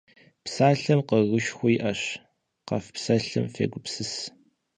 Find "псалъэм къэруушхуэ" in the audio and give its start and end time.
0.43-1.69